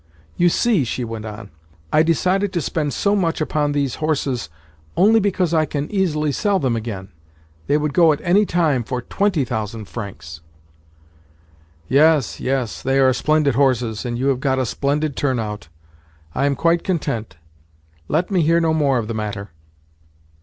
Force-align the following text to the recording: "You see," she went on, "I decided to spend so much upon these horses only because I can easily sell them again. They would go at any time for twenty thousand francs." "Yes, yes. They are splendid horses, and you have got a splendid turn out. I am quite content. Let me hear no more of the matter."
"You 0.35 0.49
see," 0.49 0.83
she 0.83 1.03
went 1.03 1.25
on, 1.25 1.51
"I 1.93 2.01
decided 2.01 2.51
to 2.53 2.61
spend 2.63 2.91
so 2.91 3.15
much 3.15 3.39
upon 3.39 3.71
these 3.71 3.97
horses 4.01 4.49
only 4.97 5.19
because 5.19 5.53
I 5.53 5.65
can 5.67 5.91
easily 5.91 6.31
sell 6.31 6.57
them 6.57 6.75
again. 6.75 7.09
They 7.67 7.77
would 7.77 7.93
go 7.93 8.11
at 8.11 8.19
any 8.23 8.47
time 8.47 8.83
for 8.83 9.03
twenty 9.03 9.45
thousand 9.45 9.85
francs." 9.85 10.41
"Yes, 11.87 12.39
yes. 12.39 12.81
They 12.81 12.97
are 12.99 13.13
splendid 13.13 13.53
horses, 13.53 14.03
and 14.03 14.17
you 14.17 14.29
have 14.29 14.39
got 14.39 14.57
a 14.57 14.65
splendid 14.65 15.15
turn 15.15 15.37
out. 15.39 15.67
I 16.33 16.47
am 16.47 16.55
quite 16.55 16.83
content. 16.83 17.37
Let 18.07 18.31
me 18.31 18.41
hear 18.41 18.59
no 18.59 18.73
more 18.73 18.97
of 18.97 19.07
the 19.07 19.13
matter." 19.13 19.51